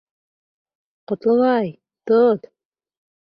[1.11, 1.69] Ҡотлобай,
[2.13, 2.49] тот!